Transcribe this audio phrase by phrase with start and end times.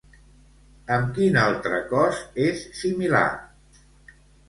[0.95, 3.25] Amb quin altre cos és similar?